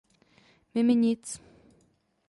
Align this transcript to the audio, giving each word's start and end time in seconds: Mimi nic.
Mimi 0.73 0.95
nic. 1.03 1.25